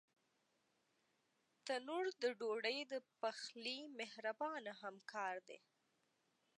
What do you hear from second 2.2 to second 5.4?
د ډوډۍ د پخلي مهربان همکار